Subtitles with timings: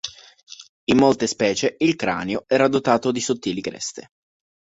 [0.85, 4.07] In molte specie il cranio era dotato di sottili creste.